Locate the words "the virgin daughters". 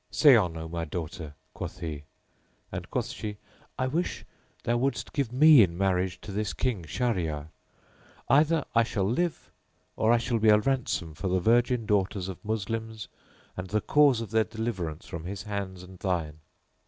11.27-12.29